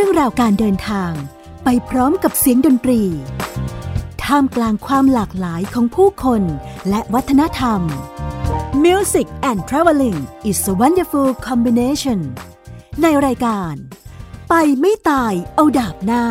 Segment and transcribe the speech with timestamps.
[0.00, 1.12] รื่องราวการเดินทาง
[1.64, 3.02] ไปพร้อมกับเสียงดนตรี
[4.24, 6.42] ท่ามกลางความหลากหลายของผู้คน
[6.88, 7.80] และวัฒนธรรม
[8.84, 10.18] Music and Traveling
[10.50, 12.20] is a wonderful combination
[13.02, 13.74] ในรายการ
[14.48, 16.24] ไปไม่ตายเอาดาบหน้า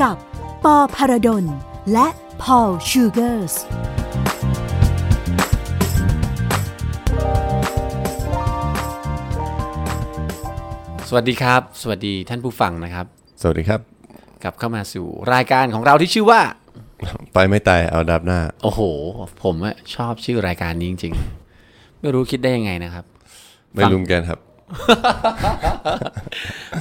[0.00, 0.16] กับ
[0.64, 1.44] ปอพารดล
[1.92, 2.08] และ
[2.42, 3.54] พอลชูเกอร์ส
[11.12, 13.06] สวัสดีครับ สวัสดีท่านผู้ฟังนะครับ
[13.42, 13.80] สวัสดีครับ
[14.42, 16.40] กลับเข้ามาสู่รายการของเราที่ชื่อว่า
[17.34, 18.80] ไปไม่ตายเอาดับหน้า โอ้โห
[19.42, 23.04] ผมอะชอบชื่อรายการนี้จริงๆ ไม่รู้คิดได้ยังไงนะครับ
[23.74, 24.38] ไม่รุมกันครับ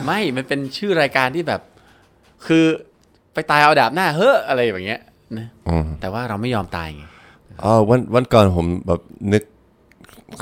[0.05, 1.61] ไม่ มันเป็นชื่อรายการที่แบบ
[2.47, 2.65] คือ
[3.33, 5.01] ไปตายเอาดาบหน้า เฮ้ออะไรอย่างเงี้ย
[5.37, 7.03] นะอืมแต่ว่าเราไม่ยอมตายไง
[7.63, 9.01] อ๋อวันวันก่อนผมแบบ
[9.33, 9.43] นึก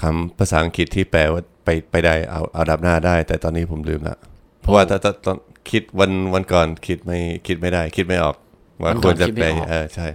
[0.02, 4.17] คำภาษาอังกฤษที่แปลว่า ไปไปได้เอาเอาดับหน้าได้ แต่ตอนนี้ผมลืมละ
[4.62, 5.38] เพราะว่าตอนตอนตอน
[5.71, 8.35] คิดวันวันก่อนคิดไม่คิดไม่ได้ คิดไม่ออก
[8.84, 10.07] ว่าควรจะแปลเออใช่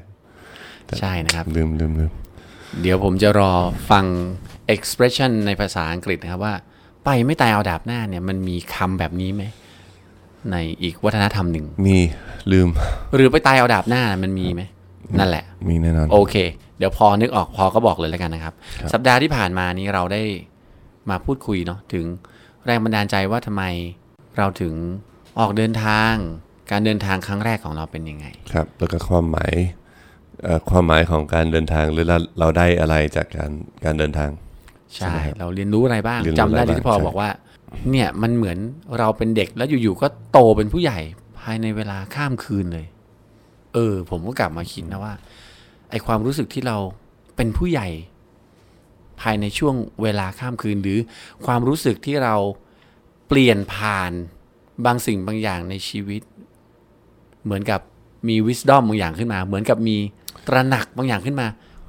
[1.01, 2.11] ใช่นะครับ ลืมลืมลืม
[2.81, 3.53] เดี๋ยวผมจะรอ
[3.91, 4.05] ฟัง
[4.75, 6.55] expression ในภาษาอังกฤษนะครับว่า
[7.05, 9.43] ไปไม่ตายเอาดาบหน้าเนี่ยมันมีคำแบบนี้ไหม
[10.51, 11.99] ในอีกวัฒนธรรมหนึ่ง มี
[12.53, 12.69] ลืม
[13.15, 14.63] หรือไปตายเอาดาบหน้ามันมีไหม
[15.19, 16.37] นั่นแหละ มีแน่นอน โอเค
[16.79, 18.55] เดี๋ยวพอนึกออกพอก็บอกเลยแล้วกันนะครับ
[18.93, 20.23] สัปดาห์ที่ผ่านมานี้เราได้
[21.11, 22.05] มาพูดคุยเนาะถึง
[22.67, 23.65] แรงบันดาลใจว่าทำไม
[24.37, 24.75] เราถึง
[25.39, 26.15] ออกเดินทาง
[26.71, 29.53] การเดินทางครั้งแรกของเราเป็นยังไง ครับ แล้วก็ความหมาย
[30.43, 33.51] เอ่อความหมายของการเดินทางหรือเราเราได้อะไรจากการ
[33.85, 34.31] การเดินทาง
[34.97, 37.31] ใช่ เราเรียนรู้อะไรบ้างเรียนรู้จำได้อะไรบ้างที่พอใช่บอกว่า
[37.91, 38.59] เนี่ยมันเหมือน
[38.99, 40.99] เราเป็นเด็กแล้วอยู่ๆก็โตเป็นผู้ใหญ่
[41.41, 42.87] ภายในเวลาข้ามคืนเลย
[43.75, 45.15] เออ ผมก็กลับมาคิดนะว่า
[45.91, 46.77] ไอความรู้สึกที่เรา
[47.37, 47.89] เป็นผู้ใหญ่
[49.23, 50.99] ภายในช่วงเวลาข้ามคืน หรือ
[51.47, 52.35] ความรู้สึกที่เรา
[53.29, 54.13] เปลี่ยนผ่าน
[54.87, 56.23] บางสิ่งบางอย่างในชีวิต
[57.45, 57.81] เหมือนกับ
[58.29, 59.97] มี wisdom บางอย่างขึ้นมา เหมือนกับมี
[60.47, 61.47] ตระหนักบางอย่างขึ้นมา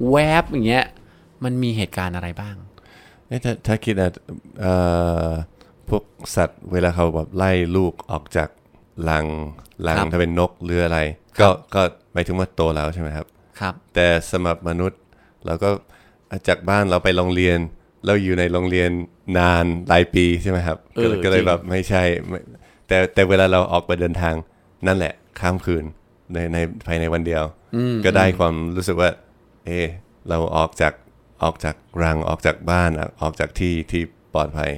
[0.09, 0.85] แวบอย่างเงี้ย
[1.43, 2.55] มันมีเหตุการณ์อะไรบ้าง
[3.27, 4.11] เอ๊ะถ้าถ้าคิดนะ
[4.61, 4.73] เอ่
[5.27, 5.29] อ
[5.89, 6.03] พวก
[6.35, 8.49] สัตว์เวลาเขาแบบไล่ลูกออกจาก
[9.09, 9.25] รัง
[9.87, 10.99] รังครับถ้าเป็นนกหรืออะไร
[11.39, 11.81] ก็ก็
[12.13, 13.25] หมายถึงว่าโตแล้วใช่ไหมครับ
[13.59, 14.99] ครับ แต่สำหรับมนุษย์
[15.45, 15.69] เราก็
[16.47, 17.57] จากบ้านเราไปโรงเรียน
[18.05, 18.89] เราอยู่ในโรงเรียน
[19.37, 22.39] นานหลายปีใช่ไหมครับเออก็เลยก็เลยจริงแบบไม่ใช่ไม่
[22.87, 24.33] แต่แต่เวลาเราออกไปเดินทาง
[24.87, 25.83] นั่นแหละข้ามคืน
[26.33, 26.57] ในใน
[26.87, 27.43] ภายในวันเดียว
[28.05, 29.09] ก็ได้ความรู้สึกว่า
[29.65, 29.87] เออ
[30.29, 30.93] เราออกจาก
[31.43, 34.01] ออกจากรังออกจากบ้านอออกจากที่ที่
[34.33, 34.71] ปลอดภัย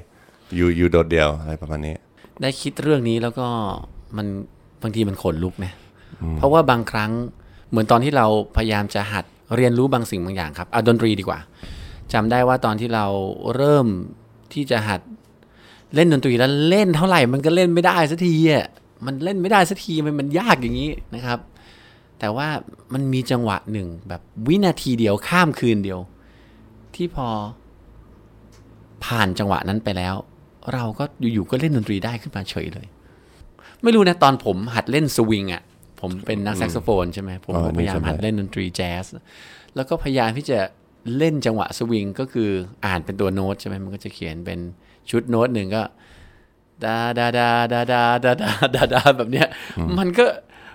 [0.55, 1.95] อยู่อยู่โดดเดี่ยวอะไรประมาณนี้
[2.41, 3.47] ได้คิดเรื่องนี้แล้วก็
[4.17, 4.27] มัน
[4.81, 5.73] บางทีมันขนลุกนะ
[6.37, 7.11] เพราะว่าบางครั้ง
[7.69, 8.27] เหมือนตอนที่เรา
[8.57, 9.25] พยายามจะหัด
[9.55, 11.39] เรียนรู้บางสิ่งบางอย่างครับเอาดนตรีดีกว่า
[12.13, 13.05] จำได้ว่าตอนที่เรา
[13.55, 13.87] เริ่ม
[14.53, 15.01] ที่จะหัด
[15.95, 18.65] เล่นดนตรีแล้วเล่นเท่าไหร่มันก็เล่นไม่ได้สักทีอะ
[19.05, 21.39] มันเล่นไม่ได้สักทีมันมันยากอย่างนี้นะครับ
[22.19, 22.47] แต่ว่า
[22.93, 25.99] มันมีจังหวะหนึ่งแบบวินาทีเดียวข้ามคืนเดียว
[26.95, 27.27] ที่พอ
[29.05, 30.15] ผ่านจังหวะนั้นไปแล้ว
[30.73, 31.03] เราก็
[31.33, 32.87] อยู่ๆก็เล่นดนตรีได้ขึ้นมาเฉยเลย
[33.83, 35.61] ไม่รู้นะตอนผมหัดเล่นสวิงอะ
[36.01, 39.05] ผมเป็นนักแซกโซโฟนใช่ไหมผมอ๋อก็พยายามนี่จำได้หัดเล่นดนตรีแจ๊ส
[39.75, 40.59] แล้วก็พยายามที่จะ
[41.17, 42.49] เล่นจังหวะสวิงก็คือ
[42.85, 44.59] อ่านเป็นตัวโน้ตใช่ไหมมันก็จะเขียนเป็น
[45.09, 45.83] ชุดโน้ตหนึ่งก็
[46.83, 49.47] ดาดาดาดาดาดาดาดาดาแบบเนี้ย
[49.99, 50.25] มันก็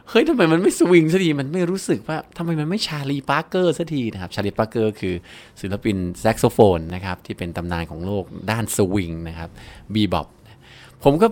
[0.08, 5.14] เฮ้ยทำไมมันไม่สวิงสักทีมันไม่รู้สึกว่าทำไมมันไม่ Charlie Parker สักทีนะครับ Charlie Parker คือ
[5.60, 9.48] ศิลปินแซกโซโฟนนะครับที่เป็นตำนานของโลกด้านสวิงนะครับ
[9.94, 10.24] bebop
[11.04, 11.26] ผมก็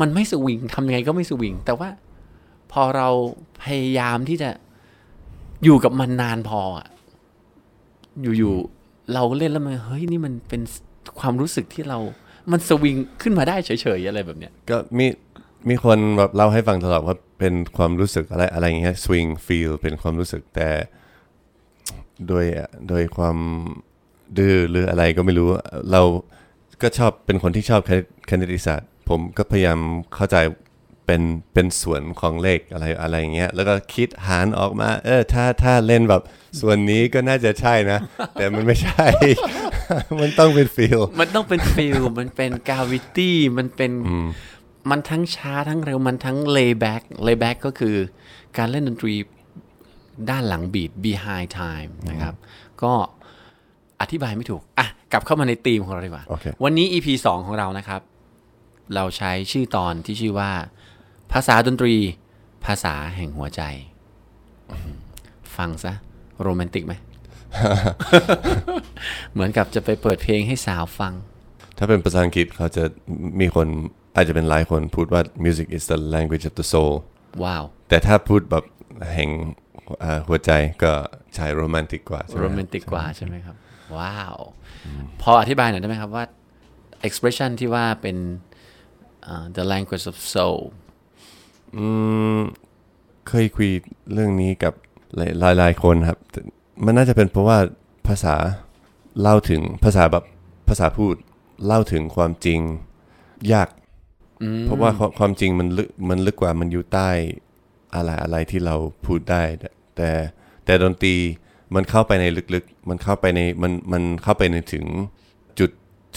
[0.00, 1.88] มันไม่สวิงทำยังไงก็ไม่สวิงแต่ว่า
[2.72, 3.08] พอเรา
[3.62, 4.50] พยายามที่จะ
[5.64, 6.88] อยู่กับมันนานพออะ
[8.22, 10.62] อยู่ๆเราเล่นแล้วมันเฮ้ยนี่มันเป็น
[11.20, 11.98] ความรู้สึกที่เรา
[12.50, 15.06] มันสวิงขึ้นมาได้เฉยๆอะไรแบบเนี้ยก็มี
[15.68, 20.68] มีคนแบบเล่าให้ฟังตลอดว่าเป็นความรู้สึกอะไรอะไรอย่างเงี้ย swing feel เป็นความรู้สึกแต่
[22.28, 22.44] โดย
[22.88, 23.36] โดยความ
[24.38, 25.48] ดื้อหรืออะไรก็ไม่รู้
[25.92, 26.02] เรา
[26.82, 29.78] ก็ชอบเป็นคนที่ชอบคณิตคณิตศาสตร์ ผมก็พยายาม
[30.14, 30.36] เข้าใจ
[31.08, 31.24] เป็น
[31.54, 36.22] เป็นส่วนของเลขอะไรอะไรอย่างเงี้ยแล้วก็คิดหารออกมา เออถ้าถ้าเล่นแบบ
[36.60, 37.98] ส่วนนี้ก็น่าจะใช่นะ
[38.34, 39.08] แต่มันไม่ใช่
[40.20, 43.92] มันต้องเป็น feel มันต้องเป็น feel มันเป็น gravity มันเป็น
[44.90, 47.96] มันทั้งช้าทั้งเร็วมันทั้ง lay back lay back ก็คือ
[48.58, 49.14] การเล่นดนตรี
[50.30, 52.34] ด้านหลัง beat behind time นะครับ
[52.82, 52.92] ก็
[54.00, 58.00] อธิบายไม่ถูก อะ กลับเข้ามาในธีมของเราดีกว่าโอเควันนี้ EP 2 ของเรานะครับ
[58.94, 60.50] เราใช้ชื่อตอนที่ชื่อว่า
[61.32, 61.94] ภาษาดนตรี
[62.64, 63.62] ภาษาแห่งหัวใจ
[65.56, 65.92] ฟังซะ
[66.42, 66.94] โรแมนติกไหม
[69.32, 71.12] เหมือนกับจะไปเปิดเพลงให้สาวฟัง
[71.78, 72.84] ถ้าเป็นภาษาอังกฤษเขาจะ
[73.40, 73.66] มีคน
[74.14, 76.92] อาจจะเป็นหลายคนพูดว่า music is the language of the soul
[77.44, 78.64] ว้าว แต่ถ้าพูดแบบ
[79.14, 79.30] แห่ง
[80.02, 80.50] อ่าหัวใจ
[80.82, 80.92] ก็
[81.34, 83.56] ใช้โรแมนติกกว่าใช่ไหโรมแมนติกกว่าใช่ไหมครับ
[83.98, 84.36] ว้าว
[85.22, 86.24] พออธิบายหน่อยได้ไหมครับว่า
[87.08, 88.16] expression ที่ว่าเป็น
[89.26, 90.58] อ่า the language of soul
[91.76, 91.86] อื
[92.36, 92.38] ม
[93.28, 93.70] เคยคุย
[94.12, 94.72] เรื่องนี้กับ
[95.16, 96.18] หลายหลายๆคนครับ
[96.84, 97.58] มันน่าจะเป็นเพราะว่า
[98.08, 98.34] ภาษา
[99.20, 100.24] เล่าถึงภาษาแบบ
[100.68, 101.14] ภาษาพูด
[101.66, 102.60] เล่าถึงความจริง
[103.52, 103.68] ยาก
[104.64, 107.10] เพราะว่าความความจริงมันลึกมันลึกกว่ามันอยู่ใต้
[107.94, 108.76] อะไรอะไรที่เรา
[109.06, 109.42] พูดได้
[109.96, 110.10] แต่
[110.64, 111.14] แต่ดนตรี
[111.74, 112.24] มันเข้าไปใน
[112.54, 114.84] ลึกๆ มันเข้าไปในมันมันเข้าไปในถึง
[115.58, 115.70] จุด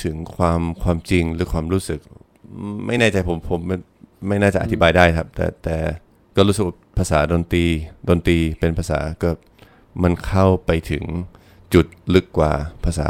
[0.04, 2.00] ถึงความความจริงหรือความรู้สึก
[2.86, 3.62] ไม่แน่ใจผมผม
[4.28, 5.78] ไม่ไม่น่าจะอธิบายได้ครับ แต่แต่
[6.36, 7.66] ก็รู้สึกว่าภาษาดนตรี
[8.10, 9.30] ดนตรีเป็นภาษาก็
[10.04, 11.04] มันเข้าไปถึง
[11.74, 12.54] จุดลึกกว่า
[12.86, 13.10] ภาษา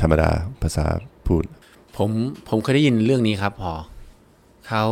[0.00, 0.30] ธรรมดา
[0.62, 0.86] ภาษา
[1.26, 1.44] พูด
[1.96, 2.10] ผม
[2.48, 3.74] ผมเคยได้ยินเรื่องนี้ครับพอ
[4.68, 4.84] เขา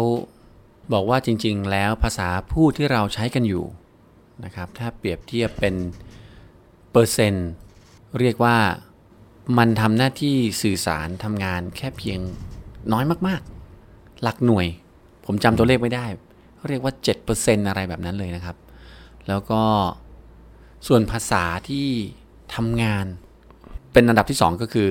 [0.92, 3.64] บอกว่าจริง ๆ แล้วภาษาพูดที่เราใช้กันอยู่
[4.44, 5.74] นะครับ ถ้าเปรียบเทียบเป็น
[6.92, 7.48] เปอร์เซ็นต์
[8.18, 8.56] เรียกว่า
[9.58, 12.20] มันทำหน้าที่สื่อสารทำงานแค่เพียง
[12.92, 14.66] น้อยมากๆ หลักหน่วย
[15.26, 16.06] ผมจำตัวเลขไม่ได้
[16.68, 16.92] เรียกว่า
[17.30, 18.56] 7%อะไรแบบนั้นเลยนะครับ
[19.28, 19.62] แล้วก็
[20.86, 21.88] ส่วนภาษาที่
[22.54, 23.06] ทำงาน
[23.92, 24.88] เป็นอันดับที่ 2 ก็คือ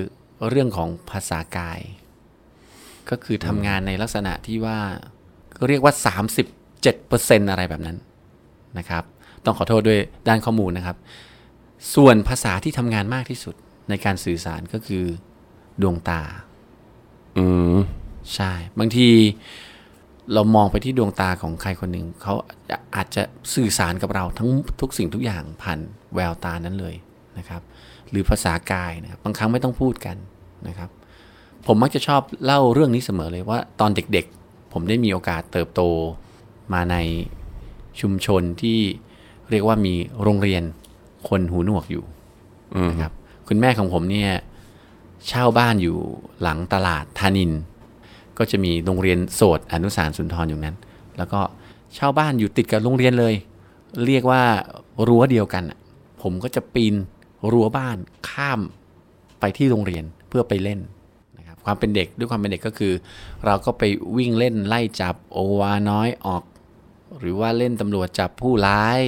[0.49, 1.79] เรื่องของภาษากาย
[3.09, 4.79] ก็คือทำงานในลักษณะที่ว่า
[5.67, 5.93] เรียกว่า
[6.71, 7.97] 37%อะไรแบบนั้น
[8.77, 9.03] นะครับ
[9.45, 10.97] ต้องขอโทษด้วยด้านข้อมูลนะครับ
[11.95, 13.55] ส่วนภาษาที่ทำงานมากที่สุด
[13.89, 15.05] ในการสื่อสารก็คือ
[15.81, 16.21] ดวงตา
[17.37, 17.45] อื
[17.75, 17.77] ม
[18.33, 19.09] ใช่ บางที
[20.33, 22.33] เรามองไปที่ดวงตาของใครคนหนึ่งเขา
[22.95, 23.23] อาจจะ
[23.53, 24.49] สื่อสารกับเราทั้ง
[24.81, 25.79] ทุกสิ่งทุกอย่างผ่าน
[26.15, 26.95] แววตานั้นเลย
[27.37, 27.61] นะครับ
[28.09, 30.17] หรือภาษากายนะครับบางครั้งไม่ต้องพูดกัน
[30.67, 30.89] นะครับ
[31.65, 35.81] ผมมักจะชอบเล่าเรื่องนี้เสมอเลยว่าตอนเด็กๆ ผมได้มีโอกาสเติบโต
[36.73, 36.95] มาใน
[38.01, 38.79] ชุมชนที่
[39.49, 39.93] เรียกว่ามี
[40.23, 40.63] โรงเรียน
[41.27, 42.03] คนหูหนวกอยู่
[42.89, 43.11] นะครับ
[43.47, 44.31] คุณแม่ของผมเนี่ย
[45.27, 45.97] เช่าบ้านอยู่
[46.41, 47.51] หลังตลาดธานิน
[48.41, 50.77] ก็จะมีโรงเรียนโสดอนุสารสุนทรอยู่นั้น
[51.17, 51.41] แล้วก็
[51.95, 53.33] เช่าบ้านอยู่ติดกับโรงเรียนเลย
[54.05, 54.43] เรียกว่า
[55.07, 55.63] รั้วเดียวกัน
[56.21, 56.95] ผมก็จะปีน
[57.51, 57.97] รั้วบ้าน
[58.29, 58.59] ข้าม
[59.39, 60.79] ไปที่โรงเรียนเพื่อไปเล่น
[61.37, 62.93] นะครับความเป็นเด็กด้วยความเป็นเด็กก็คือ
[63.45, 63.83] เราก็ไป
[64.17, 66.43] วิ่งเล่นไล่จับโอวาน้อยออก
[67.19, 68.99] หรือว่าเล่นตำรวจจับผู้ร้าย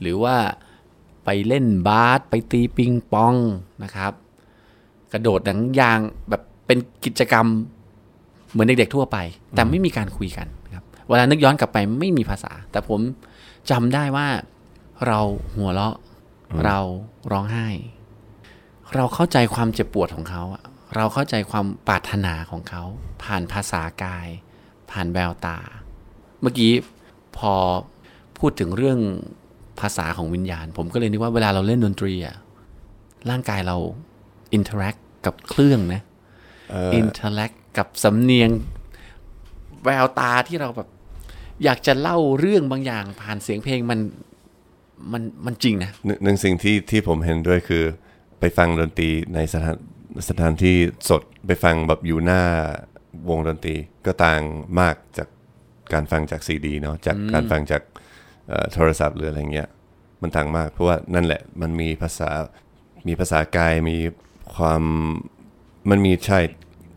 [0.00, 0.36] หรือว่า
[1.24, 3.34] ไปเล่นบาสไปตีปิงปอง
[3.82, 4.12] นะครับ
[5.12, 5.98] กระโดดหนังยาง
[6.28, 7.46] แบบเป็นกิจกรรม
[8.52, 9.18] เหมือนเด็กๆทั่วไป
[9.54, 13.00] แต่ไม่มีการคุยกันครับเวลานึกย้อนกลับไปไม่มีภาษา แต่ผม
[13.70, 14.28] จำได้ว่า
[15.06, 15.20] เรา
[15.56, 15.96] หัวเราะ
[16.64, 16.78] เรา
[17.32, 17.68] ร้องไห้
[18.94, 20.62] เราเข้าใจความเจ็บปวดของเขาอะ
[20.96, 22.82] เราเข้าใจความปรารถนาของเขา
[23.22, 24.28] ผ่านภาษากาย
[24.90, 25.58] ผ่านแววตา
[26.40, 26.72] เมื่อกี้
[27.36, 27.54] พอ
[28.38, 28.98] พูดถึงเรื่อง
[29.80, 32.36] ภาษาของวิญญาณ ผมก็เลยนึกว่าเวลาเราเล่นดนตรีอะ
[33.30, 33.76] ร่างกายเรา
[34.54, 34.96] interact
[35.26, 36.02] กับเครื่องนะ
[36.94, 38.50] interact กับสำเนียง
[39.84, 40.88] แววตาที่เราแบบ
[41.64, 44.00] อยากจะเล่าเรื่องบางอย่างผ่านเสียงเพลงมัน
[45.12, 47.84] มันมันจริงนะหนึ่งหนึ่งสิ่งที่ที่ผมเห็นด้วยคือ
[48.40, 49.76] ไปฟังดนตรีในสถาน
[50.28, 50.76] สถานที่
[51.08, 52.42] สดไปฟังแบบอยู่หน้า
[53.30, 53.74] วงดนตรี
[54.06, 54.42] ก็ต่าง
[54.80, 55.28] มากจาก
[55.92, 57.82] การฟังจากซีดีเนาะจากการฟังจาก
[58.48, 59.68] เอ่อโทรศัพท์หรืออะไรเงี้ย
[60.22, 62.30] มันต่างมาก เพราะว่านั่นแหละมันมีภาษา
[63.08, 63.98] มีภาษากายมี
[64.56, 64.82] ความ
[65.90, 66.40] มันมีใช่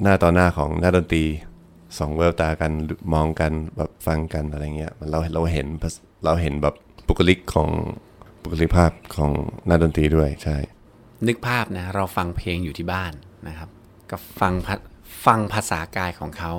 [0.02, 1.24] หน้าต่อหน้าของหน้าดนตรี
[2.00, 2.72] สองแววตากัน
[3.14, 6.76] มองกันแบบฟังกันอะไรเงี้ยมันเราเราเห็นภาษเราเห็นแบบ
[7.08, 7.70] บุคลิกของ
[8.44, 9.32] บุคลิกภาพของ
[9.68, 10.58] หน้าดนตรีด้วยใช่
[11.28, 13.14] นึกภาพนะเราฟังเพลงอยู่ที่บ้าน
[13.48, 13.70] นะครับ
[14.12, 14.76] กับฟังภา
[15.26, 16.54] ฟังภาษากายของเขา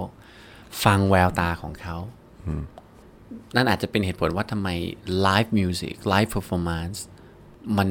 [0.85, 1.97] ฟังแววตาของเขา
[3.55, 4.69] นั่นอาจจะเป็นเหตุผลว่าทำไม
[5.27, 6.99] live music live performance
[7.77, 7.89] มัน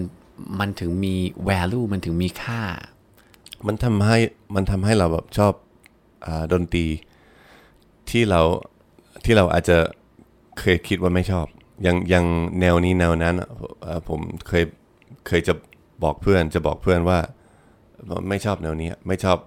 [0.60, 1.16] มันถึงมี
[1.50, 2.62] value มันถึงมีค่า
[3.68, 4.18] มันทำให้
[4.56, 5.54] มันทำให้เราแบบชอบ
[6.26, 6.86] อาดนตรี
[8.10, 8.42] ที่เรา
[9.26, 9.78] ที่เราอาจจะ
[10.60, 11.46] เคยคิดว่าไม่ชอบ
[11.84, 12.26] อย่างอย่าง
[12.60, 13.50] แนวนี้แนวนั้นอะ
[13.82, 14.64] เอ่อผมเคย
[15.28, 15.54] เคยจะ
[16.04, 17.20] บอกเพื่อนจะบอกเพื่อนว่า
[18.30, 19.38] ไม่ชอบแนวนี้ไม่ชอบ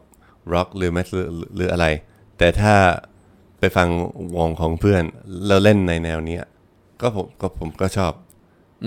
[0.52, 1.86] ร็อกหรือไม่หรือหรืออะไร
[2.38, 2.74] แต่ถ้า
[3.58, 3.88] ไปฟัง
[4.36, 5.02] วงของเพื่อน
[5.46, 6.44] แล้วเล่นในแนวเนี้ย
[7.00, 8.12] ก็ผมก็ผมก็ชอบ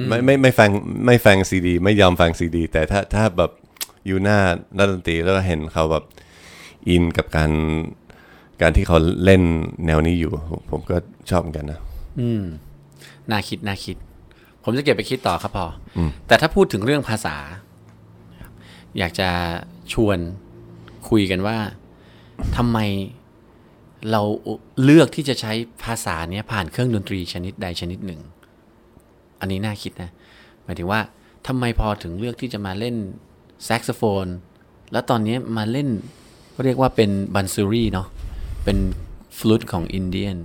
[0.07, 0.69] ไม่ไม่ไม่ฟัง
[1.05, 3.51] ไม่ฟังซีดี ไม่ยอมฟังซีดี แต่ถ้าถ้าแบบ
[4.05, 4.37] อยู่หน้า
[4.77, 6.03] นักดนตรีแล้วก็เห็นเขาแบบ
[6.89, 7.51] อินกับการ
[8.61, 9.41] การที่เขาเล่น
[9.85, 10.95] แนวนี้อยู่ผมผมก็
[11.29, 11.79] ชอบเหมือนกันนะ
[12.19, 12.43] อืม
[13.31, 13.97] น่าคิด น่าคิด
[14.63, 15.65] ผมจะเก็บไปคิดต่อครับพอ
[15.97, 17.35] อแต่ถ้าพูดถึงเรื่องภาษา
[18.97, 19.29] อยากจะ
[19.93, 20.17] ชวน
[21.09, 21.57] คุยกันว่า
[22.57, 22.79] ทำไม
[24.11, 24.21] เรา
[24.83, 25.53] เลือกที่จะใช้
[25.83, 28.21] ภาษาเนี้ยผ่านเครื่องดนตรีชนิดใดชนิดหนึ่ง
[29.39, 30.09] อันนี้น่าคิดนะ
[30.63, 30.99] หมายถึงว่า
[31.47, 32.95] ทำไมพอถึงเลือกที่จะมาเล่น
[33.65, 34.25] แซกโซโฟน
[34.91, 35.89] แล้วตอนนี้มาเล่น
[36.63, 38.07] เรียกว่าเป็นบันซูรีเนาะ
[38.63, 38.77] เป็น
[39.37, 40.37] ฟลุตของ Indian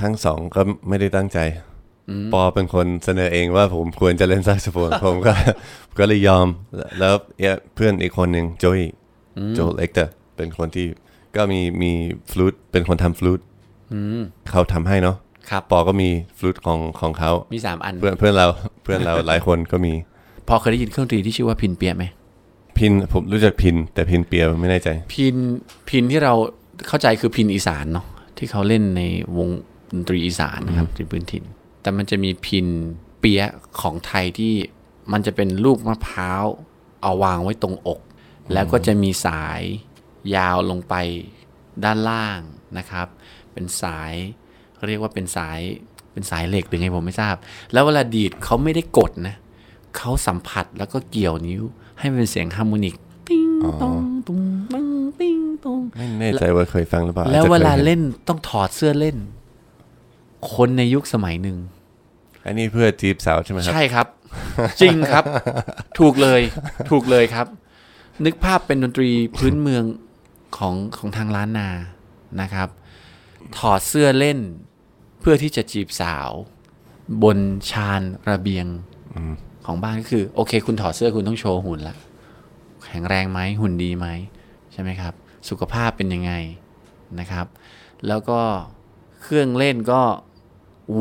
[0.00, 1.38] ทั้งสองก็ไม่ได้ตั้งใจ
[2.32, 5.32] ปอเป็นคนเสนอเองว่าผมควรจะเล่นแซกโซโฟน ผมก็
[5.98, 6.46] ก็เลยยอม
[6.98, 8.78] แล้วเนี่ยเพื่อนอีกคนหนึ่งโจย
[9.54, 10.86] โจเล็กเตอร์เป็นคนที่
[11.36, 11.92] ก็มีมี
[12.30, 13.40] ฟลูตเป็นคนทำฟลูต
[14.50, 15.16] เขาทำให้เนาะ
[15.50, 18.46] ครับปอก็มีฟลูตของของเขา มีสามอัน เพื่อนเพื่อนเรา
[18.82, 19.92] เพื่อนเราหลายคนก็มี
[20.48, 22.04] พอเคยได้ยินเครื่องดนตรีที่ชื่อว่าพินเปียไหม
[22.78, 25.36] พินผมรู้จักพิน แต่พินเปียไม่แน่ใจ พิน
[25.88, 26.34] พินที่เรา
[26.86, 28.06] เข้าใจคือพินอีสานเนาะ
[28.38, 29.02] ที่เขาเล่นใน
[29.36, 29.48] วง
[29.92, 31.44] ดนตรีอีสานนะครับที่พื้นถิ่น
[31.82, 32.66] แต่มันจะมีพิน
[33.18, 34.54] เปียะของไทยที่
[35.12, 36.44] มันจะเป็นลูกมะพร้าว
[37.02, 38.00] เอาวางไว้ตรงอก
[38.52, 39.60] แล้วก็จะมีสาย
[40.36, 40.94] ยาวลงไป
[41.84, 42.40] ด้านล่าง
[42.78, 43.06] นะครับ
[43.52, 44.12] เป็นสาย
[44.86, 45.60] เรียกว่าเป็นสาย
[46.12, 47.34] เป็นสายเหล็กหรือไงผมไม่ทราบ
[47.72, 49.36] แล้วเวลาดีดเขาไม่ได้กดนะ
[49.96, 51.62] เขาสัมผัสแล้วก็เกี่ยวนิ้ว
[51.98, 52.94] ให้มันเป็นเสียง harmonic
[53.28, 53.46] ติ้ง
[53.82, 53.94] ตอง
[54.26, 54.40] ตุ้ง
[54.72, 54.86] ตัง
[55.20, 59.16] ติ้งตองไม่แน่ใจว่าเคยฟังหรือเปล่าแล้วอจจะเคยเห็นเวลาเล่นต้องถอดเสื้อเล่น
[60.54, 61.56] คนในยุคสมัยหนึ่ง
[62.44, 64.06] อันนี้เพื่อจีบสาวใช่ไหมครับ ใช่ครับ
[64.80, 65.24] จริงครับ
[65.98, 66.40] ถูกเลย
[66.90, 67.46] ถูกเลยครับ
[68.24, 69.84] นึกภาพเป็นดนตรีพื้นเมือง
[70.56, 71.68] ของของทางล้านนา
[72.40, 72.68] นะครับ
[73.58, 74.38] ถอดเสื้อเล่น
[75.20, 76.30] เพื่อที่จะจีบสาว
[77.22, 77.38] บน
[77.70, 78.66] ชานระเบียง
[79.66, 81.96] ของบ้านก็คือ โอเค คุณถอดเสื้อคุณต้องโชว์หุ่นละ
[82.86, 84.06] แข็งแรงไหมหุ่นดีไหม
[84.72, 85.14] ใช่ไหมครับ
[85.48, 86.32] สุขภาพเป็นยังไง
[87.20, 87.46] นะครับ
[88.08, 88.40] แล้วก็
[89.22, 90.02] เครื่องเล่นก็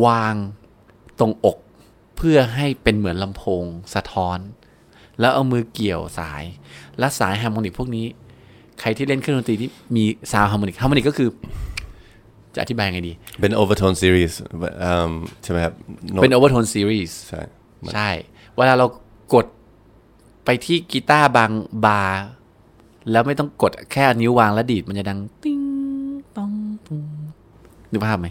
[0.05, 0.35] วาง
[1.19, 1.57] ตรงอก
[2.17, 3.63] เพื่อให้เป็นเหมือนลำโพง
[3.95, 4.39] สะท้อน
[5.19, 6.43] แล้วเอามือเกี่ยวสาย
[6.99, 8.05] และสาย harmonic พวกนี้
[8.79, 11.29] ใครที่เล่นเครื่องดนตรีที่มี sound harmonic harmonic ก็คือ
[12.55, 14.33] จะอธิบายไงดี เป็น overtone series
[14.83, 15.11] อืม
[15.43, 15.73] ใช่ไหมครับ
[16.11, 17.41] โน้ตเป็น overtone series ใช่
[17.93, 18.09] ใช่
[18.55, 18.85] เวลาเรา
[19.33, 19.45] กด
[20.45, 21.51] ไปที่กีตาร์บาง
[21.85, 22.21] บาร์
[23.11, 25.61] แล้วไม่ต้องกดแค่นิ้ววางแล้วดีดมันจะดังติ้ง
[26.37, 26.51] ตอง
[26.85, 27.03] ปุ้ง
[27.91, 28.27] นึกภาพไหม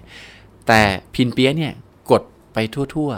[0.66, 0.80] แต่
[1.14, 1.72] พินเปียะเนี่ย
[2.10, 2.22] กด
[2.52, 2.58] ไป
[2.94, 3.10] ทั่ว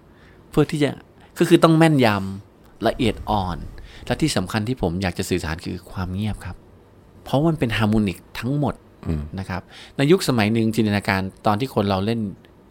[0.00, 0.90] ๆ เพื่อที่จะ
[1.38, 3.58] ก็คือต้องแม่นยำละเอียดอ่อน
[4.06, 6.56] และที่สำคัญที่ผมอยากจะสื่อสารคือความเงียบครับ
[7.24, 8.74] เพราะมันเป็นฮาร์โมนิกทั้งหมด
[9.38, 9.62] นะครับ
[9.96, 12.20] ในยุคสมัยหนึ่งจินตนาการตอนที่คนเราเล่น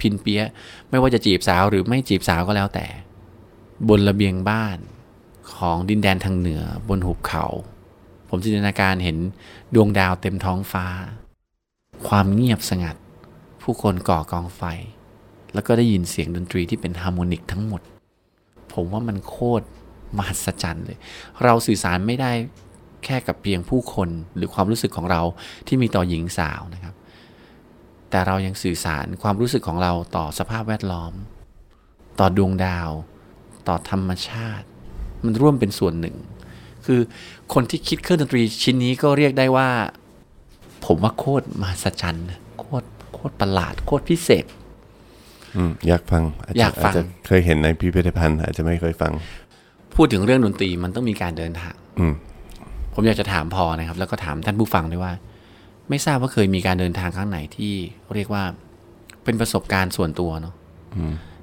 [0.05, 0.49] พินเปียะ
[0.89, 2.87] ไม่ว่าจะจีบสาวหรือไม่จีบสาวก็แล้วแต่
[3.89, 4.77] บนระเบียงบ้าน
[5.55, 7.45] ของดินแดนทางเหนือบนหุบเขา
[8.29, 9.17] ผมจินตนาการเห็น
[9.73, 10.85] ดวงดาวเต็มท้องฟ้า
[12.07, 12.95] ความเงียบสงัด
[13.63, 14.61] ผู้คนก่อกองไฟ
[15.53, 17.81] แล้วก็ได้ยินเสียงดนตรีที่เป็นฮาร์โมนิกทั้งหมด
[18.73, 19.65] ผมว่ามันโคตร
[20.17, 20.97] มหัศจรรย์เลย
[21.43, 22.31] เราสื่อสารไม่ได้
[23.05, 25.21] แค่กับเพียงผู้คนหรือความรู้สึกของเรา
[25.67, 26.84] ที่มีต่อหญิงสาวนะครับ
[28.15, 31.13] แต่เรายังสื่อสารความรู้สึกของเราต่อสภาพแวดล้อม
[32.19, 32.89] ต่อดวงดาว
[33.67, 34.67] ต่อธรรมชาติ
[35.25, 36.15] มันร่วมเป็นส่วนหนึ่ง
[36.85, 36.99] คือ
[37.53, 39.69] คนที่คิดเครื่องดนตรีชิ้นนี้ก็เรียกได้ว่า
[40.85, 44.45] ผมว่าโคตรมหัศจรรย์นะโคตรโคตรประหลาดโคตรพิเศษ
[45.55, 49.11] อืมอยากฟังจจะอยากฟังจจะเคยเห็นในพิพิธภัณฑ์อาจจะไม่เคยฟัง
[49.95, 52.13] พูดถึงเรื่องดนตรีมันต้องมีการเดินทางอืม
[52.93, 55.13] ผมอยากจะถามพอนะครับ แล้วก็ถามท่านผู้ฟังด้วยว่า
[55.89, 57.73] ไม่ทราบว่าเคยมีการเดินทางครั้งไหนที่
[58.15, 58.43] เรียกว่า
[59.23, 60.55] เป็นประสบการณ์ส่วนตัวเนาะ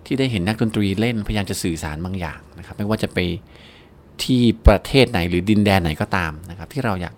[0.06, 3.18] ที่ได้เห็นนักดนตรีเล่นพยายามจะสื่อสารบางอย่างนะครับ ไม่ว่าจะไป
[4.22, 7.14] ที่ประเทศไหนหรือดินแดนไหนก็ตามนะครับ ที่เราอยาก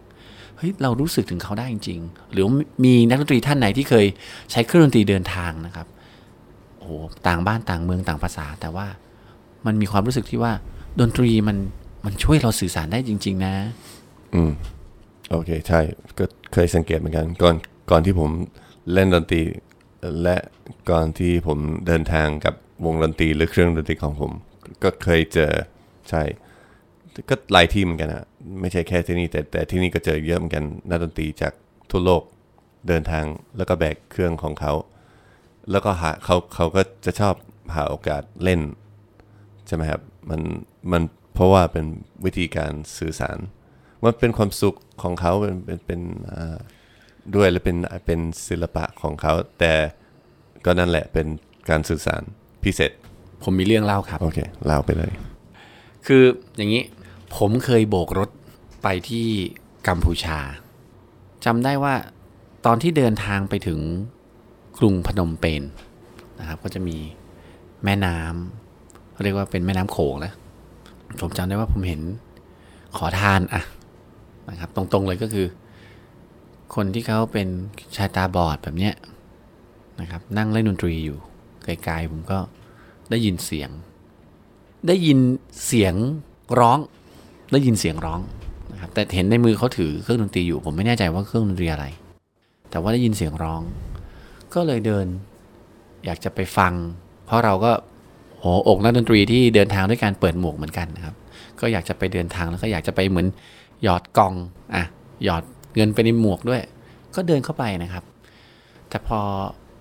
[0.57, 2.47] เฮ้ยเรารู้สึกถึงเขาได้จริง ๆ หรือ
[2.85, 4.07] มีนักดนตรีท่านไหนที่เคย
[4.51, 5.87] ใช้เครื่องดนตรีเดินทางนะครับ
[6.77, 6.91] โอ้โห
[7.27, 8.87] ต่างบ้านต่างเมืองต่างภาษา แต่ว่า
[9.67, 10.53] มันมีความรู้สึกที่ว่า
[11.01, 11.57] ดนตรีมัน
[12.05, 13.55] มันช่วยเราสื่อสารได้จริง ๆ นะ
[14.35, 14.51] อืม
[15.31, 15.81] โอเค ใช่
[16.19, 17.57] ก็เคยสังเกตเหมือนกัน ก่อน
[17.91, 18.31] ก่อนที่ผม
[18.93, 19.43] เล่นดนตรี
[20.23, 20.37] และ
[20.91, 22.55] ก่อนที่ผมเดินทางกับ
[22.85, 24.33] วงดนตรีหรือเครื่องดนตรีของผม
[24.83, 25.53] ก็เคยเจอ
[26.11, 26.23] ใช่
[27.29, 28.25] ก็หลายที่เหมือนกันอะ
[28.61, 31.53] ไม่ใช่แค่ที่นี่แต่แต่ที่นี่ก็เจอเยอะเหมือนกันนักดนตรีจาก
[31.91, 32.23] ทั่วโลก
[32.89, 33.25] เดินทาง
[33.57, 34.73] แล้วก็แบกเครื่องของเขา
[35.71, 37.35] แล้วก็หาเขาเขาก็จะชอบ
[37.75, 38.61] หาโอกาสเล่น
[39.67, 40.01] ใช่ไหมครับ
[40.31, 40.41] มัน
[40.93, 41.03] มัน
[41.35, 41.87] เพราะว่าเป็น
[42.25, 43.39] วิธีการสื่อสาร
[44.05, 46.57] มันเป็นความสุขของเขาเป็นเป็นเป็นอ่า
[47.35, 49.73] ด้วยและเป็นเป็นศิลปะของเขา แต่
[50.65, 51.27] ก็นั่นแหละเป็น
[51.71, 52.23] การสื่อสาร
[52.65, 52.93] พิเศษ
[53.45, 55.13] ผมมีเรื่องเล่าครับ โอเค เล่าไปเลย
[56.07, 56.23] คือ
[56.57, 56.83] อย่างนี้
[57.37, 58.31] ผมเคยโบกรถ
[58.83, 59.27] ไปที่
[59.89, 60.39] กัมพูชา
[61.45, 61.95] จำได้ว่า
[62.67, 63.81] ตอนที่เดินทางไปถึง
[64.79, 65.63] กรุงพนมเปญ
[66.39, 66.97] นะครับ ก็จะมี
[67.85, 70.33] แม่น้ำเรียกว่าเป็นแม่น้ำโขงนะ
[71.21, 72.01] ผมจำได้ว่าผมเห็น
[72.97, 73.63] ขอทานอะ
[74.51, 75.47] นะครับ ตรงๆเลยก็คือ
[76.75, 77.49] คนที่เขาเป็น
[77.97, 78.95] ชายตาบอดแบบเนี้ย
[80.01, 81.19] นะครับ นั่งเล่นดนตรีอยู่
[81.65, 82.39] ไกลๆผมก็
[83.11, 83.71] ได้ยินเสียง
[84.89, 85.19] ได้ยิน
[85.67, 85.95] เสียง
[86.61, 86.79] ร้อง
[87.53, 88.21] ได้ยินเสียงร้อง
[88.73, 91.85] นะครับ แต่เห็นในมือเขาถือเครื่องดนตรีอยู่ ผมไม่แน่ใจว่าเครื่องดนตรีอะไร
[92.71, 93.61] แต่ว่าได้ยินเสียงร้อง
[94.55, 95.07] ก็เลยเดิน
[96.05, 96.73] อยากจะไปฟัง
[97.27, 97.73] เพราะเราก็
[98.39, 101.15] โหอกนักดนตรีที่เดินทางด้วยการเปิดหมวกเหมือนกันนะครับ
[101.61, 103.27] ก็อยากจะไปเดินทางแล้วก็อยากจะไปเหมือน
[103.83, 104.35] หยอดกอง
[104.75, 104.85] อะ
[105.25, 105.43] หยอด
[105.77, 106.63] เงินไปในหมวกด้วย
[107.15, 108.05] ก็เดินเข้าไปนะครับ
[108.89, 109.19] แต่พอ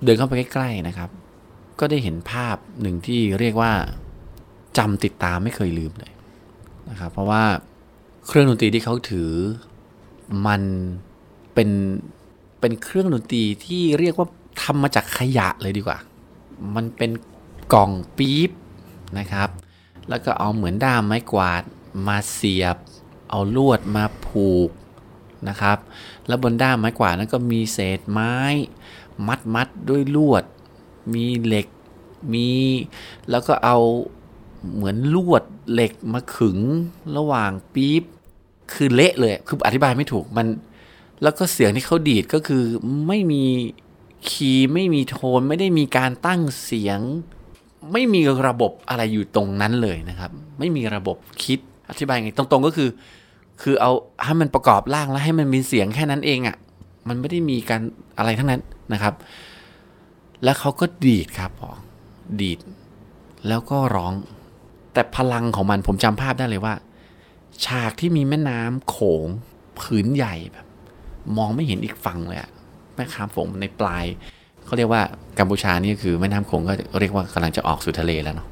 [0.03, 1.09] เดินเข้าไปใกล้ๆนะครับ
[1.79, 3.71] ก็ได้เห็นภาพหนึ่งที่เรียกว่า
[4.77, 6.11] จำติดตามไม่เคยลืมเลย
[6.89, 7.43] นะครับ เพราะว่า
[8.27, 9.31] เครื่องดนตรีที่เขาถือ
[10.47, 10.61] มัน
[11.53, 11.69] เป็น
[12.59, 14.27] เป็นเครื่องดนตรีที่เรียกว่า
[14.61, 15.97] ทำมาจากขยะเลยดีกว่า
[16.75, 17.11] มันเป็น
[17.73, 18.51] กล่องปี๊บ
[19.19, 19.49] นะครับ
[20.09, 21.63] แล้วก็เอาเหมือนด้ามไม้กวาด
[22.07, 22.77] มาเสียบ
[23.33, 24.69] เอาลวดมาผูก
[25.49, 25.77] นะครับ
[26.27, 28.35] แล้วบนด้ามไม้กวาดนั้นก็มีเศษไม้
[29.27, 30.43] มัดมัดด้วยลวด
[31.13, 31.67] มีเหล็ก
[32.33, 32.49] มี
[33.29, 33.77] แล้วก็เอา
[34.73, 36.57] เหมือนลวดเหล็กมาขึง
[37.17, 38.03] ระหว่างปี๊บ
[38.73, 40.47] คือเละเลย คืออธิบายไม่ถูกมัน
[41.21, 42.63] แล้วก็เสียงที่เขาดีดก็คือ
[43.07, 43.43] ไม่มี
[44.29, 46.99] คีย์ไม่มีโทนไม่ได้มีการตั้งเสียง
[47.91, 51.59] ไม่มีระบบอะไรอยู่ตรงนั้นเลยนะครับ ไม่มีระบบคิด
[51.89, 52.89] อธิบายไงตรงๆก็คือ
[53.61, 53.91] คือเอา
[54.23, 56.57] ให้มันประกอบร่างแล้วให้มันมีเสียงแค่นั้นเองอะ่ะ
[57.07, 57.81] มันไม่ได้มีการ
[58.17, 58.61] อะไรทั้งนั้น
[58.93, 59.13] นะครับ
[60.43, 61.71] แล้วเขาก็ดีดครับพอ
[62.41, 62.59] ดีด
[63.47, 64.13] แล้วก็ร้อง
[64.93, 66.73] แต่พลังของมันผมจำภาพได้เลยว่า
[67.65, 69.27] ฉากที่มีแม่น้ำโขง
[69.79, 70.65] ผืนใหญ่แบบ
[71.37, 72.51] มองไม่เห็นอีกฝั่งเลยอะ
[72.95, 74.05] แม่น้ำโขงในปลาย
[74.65, 75.01] เขาเรียกว่า
[75.39, 78.47] กัมพูชานี่ก็คือแม่น้ำโขงก็เรียกว่ากำลังจะออกสู่ทะเลแล้วเนาะ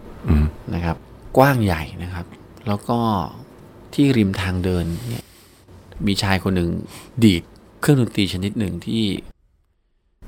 [0.76, 0.98] นะครับ
[1.38, 2.26] กว้างใหญ่นะครับ
[2.68, 2.98] แล้วก็
[3.96, 5.26] ที่ริมทางเดินเนี่ย
[6.08, 6.70] มีชายคนหนึ่ง
[7.24, 7.44] ดีด
[7.82, 9.04] เครื่องดนตรีชนิดหนึ่งที่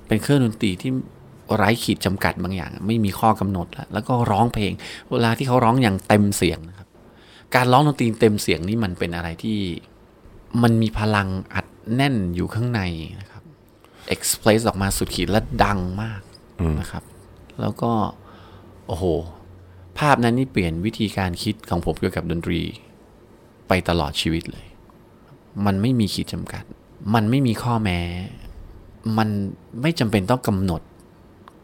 [0.07, 0.91] เป็นเครื่องดนตรีที่
[1.55, 4.71] ไร้ขีดจำกัดบางอย่าง ไม่มีข้อกำหนดแล้วแล้วก็ร้องเพลง
[5.11, 6.87] เวลาที่เขาร้องอย่างเต็มเสียงนะครับ
[7.55, 9.59] การร้องดนตรีเต็มเสียงนี่มันเป็นอะไรที่
[10.63, 12.81] มันมีพลังอัดแน่นอยู่ข้างใน
[13.19, 13.43] นะครับ
[14.15, 16.21] express ออกมาสุดขีดและดังมาก
[16.79, 17.03] นะครับ
[17.61, 17.91] แล้วก็
[18.87, 19.03] โอ้โห
[19.99, 22.61] ภาพนั้นนี่เปลี่ยนวิธีการคิดของผมเกี่ยวกับดนตรี
[23.67, 24.65] ไปตลอดชีวิตเลย
[25.65, 26.63] มันไม่มีขีดจำกัด
[27.13, 27.99] มันไม่มีข้อแม้
[29.17, 29.29] มัน
[29.81, 30.81] ไม่จำเป็นต้องกำหนด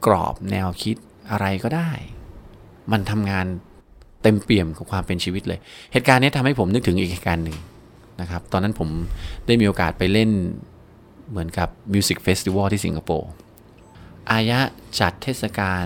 [0.05, 0.95] กรอบแนวคิด
[1.31, 1.89] อะไรก็ได้
[2.91, 3.45] มันทำงาน
[4.23, 5.59] เต็มเปี่ยมกับความเป็นชีวิตเลย
[5.93, 7.57] เหตุการณ์นี้ทำให้ผมนึกถึงอีกเหตุการณ์หนึ่ง
[8.21, 8.89] นะครับ ตอนนั้นผม
[9.45, 10.29] ได้มีโอกาสไปเล่น
[11.29, 13.29] เหมือนกับ music festival ที่สิงคโปร์
[14.31, 14.59] อายะ
[14.99, 15.85] จัดเทศกาล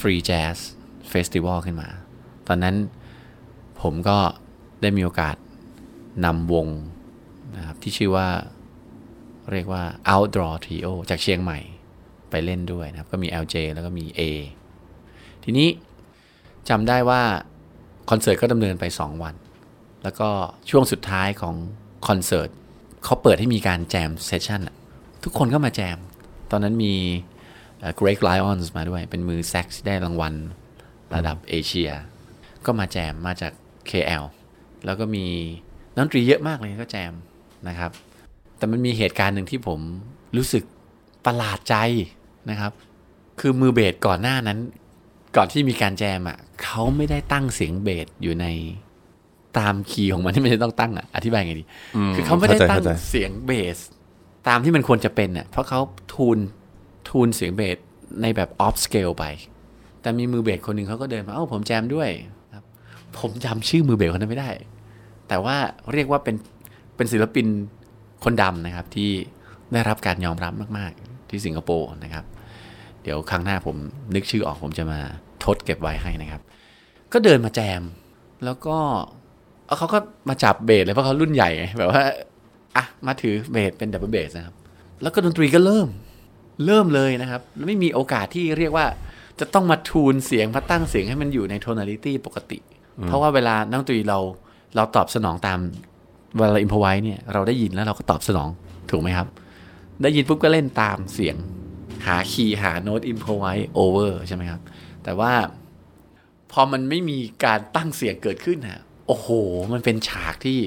[0.00, 0.56] free jazz
[1.08, 1.88] festival ขึ้นมา
[2.48, 2.76] ตอนนั้น
[3.82, 4.18] ผมก็
[4.82, 5.36] ได้มีโอกาส
[6.24, 6.68] นำวง
[7.56, 8.28] นะครับที่ชื่อว่า
[9.52, 11.58] เรียกว่า Outdoor Trio จากเชียงใหม่
[12.30, 14.20] ไปเล่นด้วยนะครับ ก็มี LJ แล้วก็มี A
[15.44, 15.68] ทีนี้
[16.68, 17.22] จำได้ว่า
[18.10, 19.34] คอนเสิร์ตก็ดำเนินไป 2 วัน
[20.02, 20.28] แล้วก็
[20.70, 21.54] ช่วงสุดท้ายของ
[22.08, 22.48] คอนเสิร์ต
[23.04, 24.60] เขาเปิดให้มีการ jam session
[25.24, 25.98] ทุกคนก็มาแจม
[26.50, 26.94] ตอนนั้นมี
[27.98, 30.34] Greg Lyons มาด้วย เป็นมือแซกที่ได้รางวัล
[31.14, 31.90] ระดับเอเชีย
[32.64, 33.52] ก็มาแจมมาจาก
[33.90, 34.24] KL
[34.84, 35.26] แล้วก็มี
[35.96, 37.12] นักดนตรีเยอะมากเลยก็แจม
[37.68, 37.90] นะครับ
[38.58, 39.80] แต่มันมีเหตุการณ์หนึ่งที่ผม
[40.36, 40.64] รู้สึก
[41.26, 41.76] ประหลาดใจ
[42.50, 42.72] นะครับ
[43.40, 44.58] คือมือเบสก่อนหน้านั้น
[45.36, 48.46] ก่อนที่มีการแจมอะเขาไม่ได้ตั้งเสียงเบสอยู่ใน
[49.58, 51.64] ตามคีย์ของมันที่มันจะต้องตั้งอะอธิบายไงดี
[52.14, 53.78] คือเขาไม่ได้ตั้งเสียงเบส
[54.48, 55.80] ตามที่มันควรจะเป็นอะเพราะเขา
[56.14, 56.38] ทูน
[57.08, 57.76] ทูนเสียงเบส
[58.22, 59.24] ในแบบออฟสเกลไป
[60.00, 62.08] แต่มีมือเบสคนหนึ่งเขาก็เดินมาเอ้าผมแจมด้วย
[62.54, 62.64] ครับ
[63.18, 64.50] ผมจำชื่อมือเบสคนนั้นไม่ได้
[65.28, 65.56] แต่ว่า
[65.92, 66.36] เรียกว่าเป็น
[66.96, 67.46] เป็นศิลปิน
[68.24, 69.10] คนดำนะครับที่
[69.72, 72.24] ได้รับการยอมรับมาก ๆ ที่สิงคโปร์นะครับ
[73.02, 73.76] เดี๋ยวครั้งหน้าผม
[74.14, 74.98] นึกชื่อออกผมจะมา
[75.44, 76.42] ทดเก็บไว้ให้นะครับ
[77.12, 77.82] ก็เดินมาแจม
[78.44, 78.76] แล้วก็
[79.78, 82.02] เขาก็มาจับเบสเลยเพราะเขารุ่นใหญ่แบบว่า
[82.76, 84.54] อะมาถือเบสเป็น double bass นะครับ
[85.02, 85.88] แล้วก็ดนตรีก็เริ่ม
[86.66, 88.86] เริ่มเลยนะครับ ไม่มีโอกาสที่เรียกว่า
[89.40, 92.58] จะต้องมาทูนเสียงมาตั้งเสียงให้มันอยู่ใน tonality ปกติ
[93.06, 94.18] เพราะว่าเวลานักดนตรีเรา
[94.76, 95.58] เราตอบสนองตาม
[96.36, 98.48] เวลาอินพไว้เนี่ยเราได้ยินแล้วเราก็ตอบสนอง
[98.90, 99.28] ถูกไหมครับ
[100.02, 101.36] ได้ยินปุ๊บก็เล่นตามเสียง
[102.06, 104.60] หาคีย์หาโน้ตอินพไว้โอเวอร์ใช่ไหมครับ
[105.04, 105.32] แต่ว่า
[106.52, 109.28] พอมันไม่มีการตั้งเสียงเกิดขึ้นฮะโอ้โห
[109.72, 110.60] มันเป็นฉากที่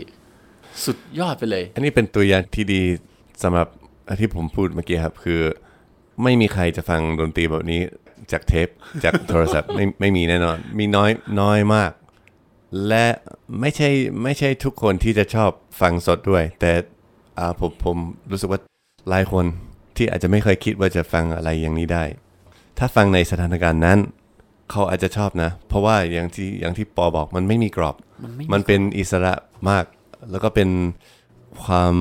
[0.86, 2.82] สุดยอดไปเลย อันนี้เป็นตัวอย่างที่ดี
[3.44, 3.68] สำหรับ
[4.20, 5.42] ที่ผมพูดเมื่อกี้ครับ คือ
[6.24, 7.82] ไม่มีใครจะฟังดนตรีแบบนี้
[8.32, 8.68] จากเทป
[9.04, 11.92] จากโทรศัพท์ไม่ไม่มีแน่นอน มีน้อยน้อยมาก
[12.88, 13.06] และ
[13.60, 13.90] ไม่ใช่
[14.24, 16.72] ไม่ใช่ทุกคนที่จะชอบฟังสดด้วย แต่
[17.38, 17.98] อ่าผมผม
[18.32, 18.60] รู้สึกว่า
[19.10, 19.46] หลายคน
[19.98, 22.04] ที่อาจจะไม่เคยคิดว่าจะฟังอะไรอย่างนี้ได้
[22.78, 24.00] ถ้าฟังในสถานการณ์นั้น
[24.72, 29.34] เขาอาจจะชอบนะ เพราะว่าอย่างที่อย่างที่ปอบอกมันไม่มีกรอบ มันไม่มันเป็นอิสระ
[29.70, 29.86] มาก
[30.32, 30.70] แล้วก็เป็น
[31.64, 31.96] ความ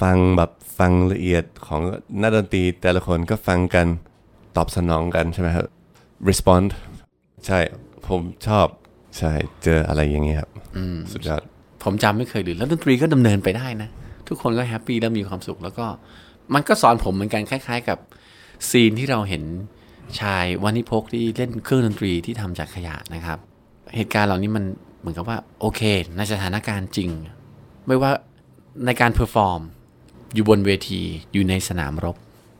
[0.00, 1.80] ฟังแบบฟังละเอียดของ
[2.22, 3.86] นักดนตรีแต่ละคนก็ฟังกัน
[4.56, 5.66] ตอบสนองกันใช่ไหมครับ
[6.28, 6.68] respond
[7.46, 7.58] ใช่
[8.06, 8.66] ผมชอบ
[9.18, 10.50] ใช่เจออะไรอย่างเงี้ยครับ
[11.12, 11.42] สุดยอด
[11.82, 13.88] ผมจำไม่เคยลืมแล้วดนตรีก็ดำเนินไปได้นะ
[14.28, 15.86] ทุกคนก็ happy แล้วมีความสุข แล้วก็
[16.54, 17.98] มันก็สอนผมเหมือนกันคล้าย ๆ กับ
[18.68, 19.42] scene ที่เราเห็น
[20.20, 23.38] ชายวันนิพกที่เล่นเครื่องดนตรีที่ทำจากขยะนะครับ
[23.96, 24.64] เหตุการณ์เหล่านี้มัน
[25.00, 25.80] เหมือนกับว่าโอเค
[26.16, 27.10] ในสถานการณ์จริง
[27.86, 28.10] ไม่ว่า
[28.86, 29.60] ในการ perform
[30.34, 32.16] อยู่บนเวที อยู่ในสนามรบ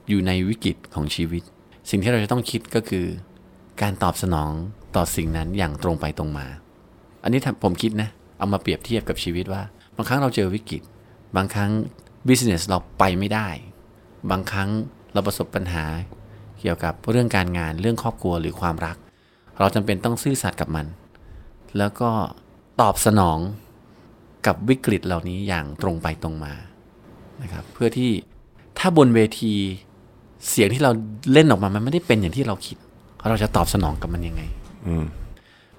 [0.08, 1.42] อยู่ในวิกฤตของชีวิต
[1.90, 3.06] สิ่งที่เราจะต้องคิดก็คือ
[3.82, 4.50] การตอบสนอง
[4.96, 6.46] ต่อสิ่งนั้นอย่างตรงไปตรงมา
[7.22, 9.62] อันนี้ผมคิดนะ เอามาเปรียบเทียบกับชีวิตว่า
[9.96, 10.82] บางครั้งเราเจอวิกฤต
[11.36, 11.70] บางครั้ง
[12.28, 13.48] business เราไปไม่ได้
[14.30, 14.68] บางครั้ง
[15.12, 15.84] เราประสบปัญหา
[16.60, 18.96] เกี่ยวกับเรื่องการงานเรื่องครอบครัวหรือความรัก
[19.58, 20.86] เราจำเป็นต้องซื่อสัตย์กับมัน
[21.78, 22.10] แล้วก็
[22.80, 23.38] ตอบสนอง
[24.46, 26.54] กับวิกฤตเหล่านี้อย่างตรงไปตรงมา
[27.42, 28.10] นะครับเพื่อที่
[28.78, 29.54] ถ้าบนเวที
[30.48, 30.90] เสียงที่เรา
[31.32, 32.76] เล่นออกมามันไม่ได้เป็นอย่างที่เราคิด
[33.30, 34.42] เราจะตอบสนองกับมันยังไง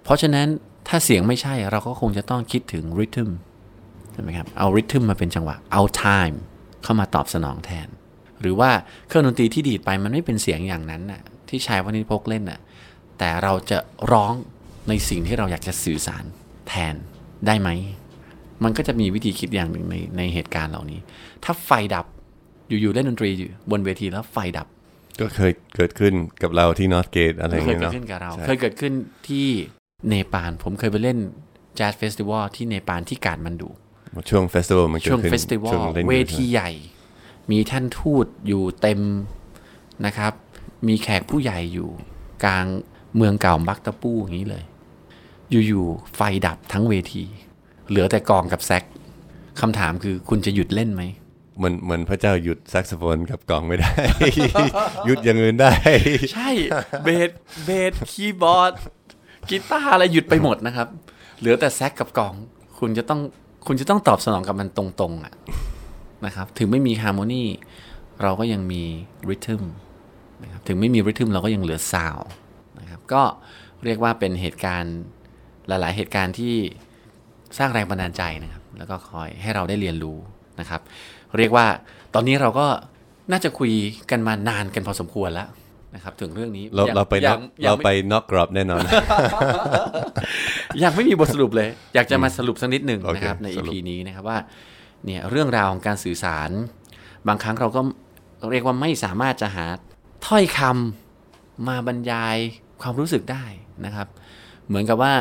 [0.04, 0.48] เพราะฉะนั้น
[0.88, 3.30] ถ้าเสียงไม่ใช่เราก็คงจะต้องคิดถึงริทึม
[4.12, 6.38] ใช่ไหมครับ เอาริทึมมาเป็นจังหวะ เอา time
[6.84, 7.88] เข้ามาตอบสนองแทน
[8.42, 8.72] หรือว่า
[9.08, 12.60] เครื่องดนตรีที่ดีดไปมันไม่เป็นเสียงอย่างนั้นน่ะที่ชายวันิพกเล่นน่ะ
[13.18, 13.78] แต่เราจะ
[14.12, 14.34] ร้อง
[14.90, 16.24] ในสิ่งที่เราอยากจะสื่อสาร
[16.68, 16.96] แทน
[17.48, 17.70] ได้ไหม
[18.64, 21.00] มันก็จะมีวิธีคิดอย่างหนึ่งในในเหตุการณ์เหล่านี้
[21.44, 22.06] ถ้าไฟดับ
[22.68, 24.68] อยู่ๆเล่นดนตรีอยู่บนเวทีแล้วไฟดับ
[25.22, 28.94] ก็เคยเกิดขึ้นกับเราที่นอตเกตอะไรอเคย่างยเงี้ยเกิดเนาะขึ้นกับเราใช่เคยเกิดขึ้น
[29.28, 29.48] ที่
[30.10, 31.18] เนปาลผมเคยไปเล่น
[31.76, 33.70] แจ๊สเฟสติวัลที่เนปาลที่กาดมันดู
[34.30, 36.72] ช่วงเฟสติวัลมันเกิดช่วงขึ้นเฟสติวัลช่งนเวทีใหญ่
[37.52, 39.02] มีท่านทูตอยู่เต็ม
[40.06, 40.34] นะครับ
[40.88, 41.90] มีแขกผู้ใหญ่อยู่
[42.46, 42.66] กลาง
[43.16, 44.64] เมืองเก่าบักตะปูอย่างนี้เลย
[45.68, 47.24] อยู่ๆไฟดับทั้งเวที
[47.90, 48.84] เหลือแต่กลองกับแซก
[49.62, 51.04] คำถามคือคุณจะหยุดเล่นไหม
[51.58, 53.92] เหมือนเหมือนพระเจ้าหยุดแซกโซโฟนกับกลองไม่ได้
[55.06, 55.74] หยุดอย่างอื่นได้
[56.34, 56.50] ใช่
[57.04, 57.30] เบส
[57.66, 58.74] เบสคีย์บอร์ด
[59.50, 60.88] กีตาร์อะไรหยุดไปหมดนะครับ
[61.40, 62.34] เหลือแต่แซกกับกลอง
[62.80, 63.20] คุณจะต้อง
[63.68, 65.34] คุณจะต้องตอบสนองกับมันตรงๆอะ
[66.26, 67.44] นะครับ ถึงไม่มี harmony
[68.22, 68.82] เราก็ยังมี
[69.30, 69.62] rhythm
[70.44, 72.20] นะครับถึงไม่มี rhythm เราก็ยังเหลือซาว
[72.80, 73.22] นะครับก็
[73.84, 74.96] เรียกว่าเป็นเหตุการณ์
[75.68, 76.56] หลาย ๆ เหตุการณ์ที่
[77.58, 80.18] สร้างแรงบันดาลใจนะครับ แล้วก็คอยให้เราได้เรียนรู้
[80.60, 80.82] นะครับ
[81.38, 81.68] เรียกว่า
[82.14, 82.68] ตอนนี้เราก็
[83.32, 83.72] น่าจะคุย
[84.12, 85.50] กันมานานกันพอสมควรแล้ว
[85.96, 88.82] นะครับ ถึงเรื่องนี้เรายังเราไปนยัอกงยัเรางไปม่นอกกรอบแน่นอน
[90.84, 94.38] ยังไม่มีบทสรุปเลย อยากจะมาสรุปสักนิดหนึ่งโอเคนะครับในสรุ EP ปนี้นะครับว่า
[95.06, 96.50] เนี่ยเรื่องราวของการสื่อสาร
[97.28, 97.82] บางครั้งเราก็
[98.52, 99.66] เรียกว่าไม่สามารถจะหา
[100.28, 102.38] ถ้อยคำมาบรรยาย
[102.82, 103.46] ความรู้สึกได้
[103.86, 104.08] นะครับ
[104.68, 105.14] เหมือนกับว่า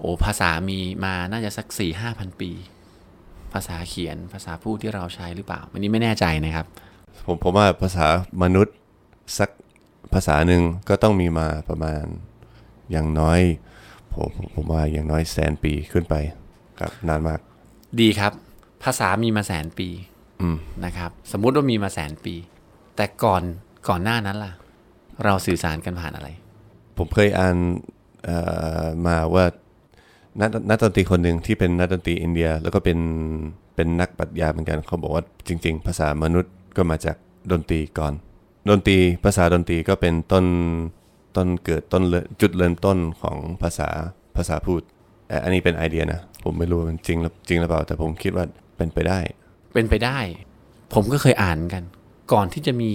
[0.00, 2.50] โอ้ภาษามีมาน่าจะสักสี่ห้าพันปี
[3.54, 6.66] ภาษาเขียนภาษาพูดที่เราใช้หรือเปล่าอันนี้ไม่แน่ใจนะครับ
[7.26, 8.06] ผมผมว่าภาษา
[8.42, 8.76] มนุษย์
[9.38, 9.50] สัก
[10.12, 12.04] ภาษาหนึ่งก็ต้องมีมาประมาณ
[12.92, 13.40] อย่างน้อย
[14.14, 16.14] ผมผมผมว่าอย่างน้อยแสนปีขึ้นไป
[16.80, 17.40] ครับนานมาก
[18.00, 18.32] ดีครับ
[18.84, 19.88] ภาษามีมาแสนปี
[20.84, 22.34] นะครับ สมมุติว่ามีมาแสนปี
[22.96, 23.42] แต่ก่อน
[23.88, 24.52] ก่อนหน้านั้นล่ะ
[25.24, 26.28] เราสื่อสารกันผ่านอะไร
[26.98, 27.56] ผมเคยอ่าน
[28.24, 28.38] เอ่
[28.80, 29.44] อมาว่า
[30.40, 32.98] นักนักดนตรีคนหนึ่งที่เป็นนักดนตรีอินเดีย แล้วก็เป็น
[33.76, 37.16] เป็นนักปรัชญาเหมือนกันเขาบอกว่าจริง ๆ ภาษามนุษย์ก็มาจาก
[37.50, 38.12] ดนตรีก่อน
[38.68, 40.44] ดนตรีภาษาดนตรีก็เป็นต้น
[41.36, 43.88] ต้นเกิดต้นเริ่มจุดเริ่มต้นของภาษา
[44.36, 44.80] ภาษาพูด
[45.28, 48.44] เอ่ออันนี้เป็นไอเดียนะ ผมไม่รู้ว่ามันจริงหรือจริงหรือเปล่า แต่ผมคิดว่า
[48.76, 49.18] เป็นไปได้
[49.74, 50.18] เป็นไปได้
[50.94, 51.82] ผมก็เคยอ่านกัน
[52.32, 52.90] ก่อนที่จะมี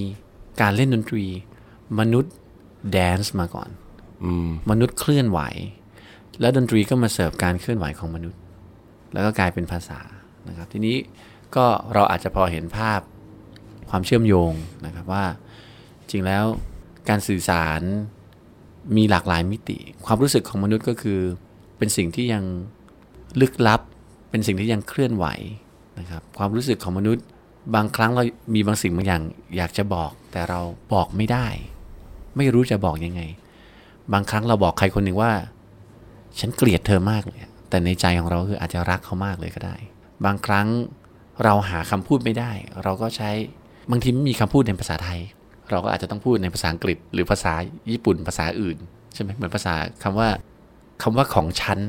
[0.62, 1.26] การเล่นดนตรี
[2.00, 2.34] มนุษย์
[2.92, 3.70] แดนซ์มาก่อน
[4.70, 5.40] มนุษย์เคลื่อนไหว
[6.42, 8.40] แล้วดนตรีก็มาเสิร์ฟการเคลื่อนไหวของมนุษย์
[9.14, 10.00] แล้วก็กลายเป็นภาษา
[10.48, 10.98] นะครับ ทีนี้
[11.56, 13.00] ก็เราอาจจะพอเห็นภาพ
[13.90, 14.52] ความเชื่อมโยง
[14.86, 15.26] นะครับว่า
[16.12, 16.44] จริงแล้ว
[17.10, 17.82] การสื่อสาร
[18.98, 21.20] มีหลากหลายมิติ ความรู้สึกของมนุษย์ก็คือ
[21.78, 22.44] เป็นสิ่งที่ยัง
[23.42, 23.82] ลึกลับ
[24.30, 25.26] เป็นสิ่งที่ยังเคลื่อนไหว
[26.00, 27.24] นะครับ ความรู้สึกของมนุษย์
[27.76, 29.22] บางครั้งเรามีบางสิ่งบางอย่าง
[29.58, 30.60] อยากจะบอก แต่เรา
[30.94, 31.48] บอกไม่ได้
[32.38, 33.22] ไม่รู้จะบอกยังไง
[34.14, 35.32] บางครั้งเราบอกใครคนหนึ่งว่า
[36.40, 39.76] ฉันเกลียดเธอมากเลย แต่ในใจของเราคืออาจจะรักเขามากเลยก็ได้
[40.26, 40.68] บางครั้ง
[41.44, 42.52] เราหาคำพูดไม่ได้
[42.84, 43.30] เราก็ใช้
[43.92, 45.20] บางทีไม่มีคำพูดในภาษาไทย
[45.72, 47.54] เราก็อาจจะต้องพูดในภาษาอังกฤษ หรือภาษา
[47.92, 48.78] ญี่ปุ่นภาษาอื่น
[49.14, 50.30] ใช่ไหมเหมือนภาษาคำว่า
[51.04, 51.80] คำว่าของฉัน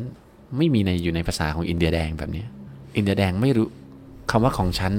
[0.56, 2.48] ไม่มีในอยู่ในภาษาของอินเดียแดงแบบเนี้ย
[2.96, 3.68] อินเดียแดงไม่รู้
[4.30, 4.92] คำว่าของฉัน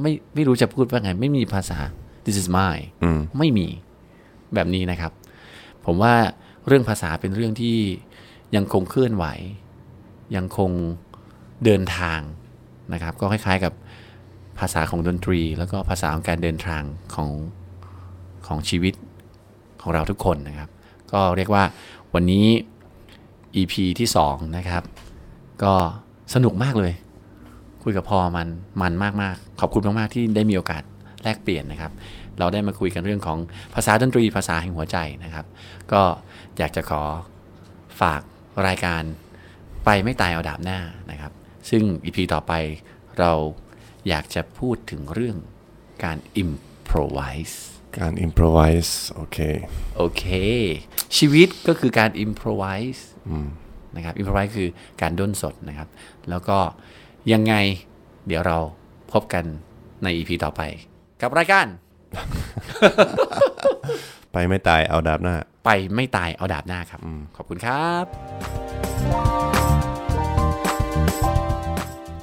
[0.00, 1.78] ไม่ไม่รู้จะพูดว่าไง ไม่มีภาษา
[2.24, 3.66] this is mine อืมไม่มี
[4.54, 5.12] แบบนี้นะครับ
[5.86, 6.14] ผมว่า
[6.66, 7.76] เรื่องภาษาเป็นเรื่องที่
[8.56, 9.24] ยังคงเคลื่อนไหว
[10.36, 10.70] ยังคง
[11.64, 12.20] เดินทาง
[12.92, 13.72] นะครับ ก็คล้ายๆกับ
[14.58, 16.82] ภาษาของดนตรี แล้วก็ภาษาของการเดินทาง
[17.14, 17.30] ของ
[18.46, 18.94] ของชีวิต
[19.82, 20.70] ของเราทุกคนนะครับ
[21.12, 21.64] ก็เรียกว่า
[22.14, 22.46] วันนี้
[23.56, 24.82] EP ที่ 2 นะครับ
[25.62, 25.74] ก็
[26.34, 26.92] สนุกมากเลย
[27.82, 28.48] คุยกับพอมัน
[28.80, 30.82] มันมากๆ ขอบคุณมากๆที่ได้มีโอกาส
[31.22, 31.92] แลกเปลี่ยนนะครับ
[32.38, 33.38] เราได้มาคุยกันเรื่องของ
[33.74, 35.46] ภาษาดนตรีภาษาแห่งหัวใจนะครับ
[35.92, 36.02] ก็
[36.58, 37.02] อยากจะขอ
[38.00, 38.22] ฝาก
[38.66, 39.02] รายการ
[39.84, 40.78] ไปไม่ตายเอาดาบหน้า
[41.10, 41.32] นะครับ
[41.70, 42.52] ซึ่ง EP ต่อไป
[43.18, 43.32] เรา
[44.08, 45.36] อยากจะพูดถึงเรื่อง
[46.04, 47.56] การ improvise
[47.98, 49.38] การ improvise โอเค
[49.96, 50.24] โอเค
[51.16, 53.02] ชีวิตก็คือการ improvise
[53.96, 54.68] นะครับ improvise คือ
[55.02, 55.88] การด้นสดนะครับ
[56.30, 56.58] แล้วก็
[57.32, 57.54] ยังไง
[58.26, 58.58] เดี๋ยวเรา
[59.12, 59.44] พบกัน
[60.02, 60.60] ใน EP ต่อไป
[61.22, 61.66] กับรายการ
[64.32, 67.00] ไปไม่ตายเอาดาบหน้า ไปไม่ตายเอาดาบหน้าครับ
[67.36, 68.04] ขอบคุณครับ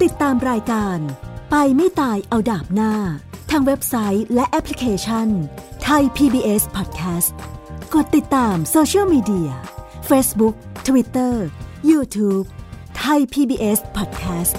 [0.01, 0.97] ติดตามรายการ
[1.51, 2.93] ไปไม่ตายเอาดาบหน้า
[3.49, 5.27] ทางเว็บไซต์และแอปพลิเคชัน
[5.83, 7.33] ไทย PBS Podcast
[7.93, 9.51] กดติดตามโซเชียลมีเดีย
[10.09, 10.55] Facebook
[10.87, 11.33] Twitter
[11.91, 12.45] YouTube
[12.97, 14.55] ไทย PBS Podcast